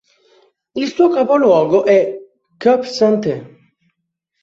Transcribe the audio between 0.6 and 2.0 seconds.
Il suo capoluogo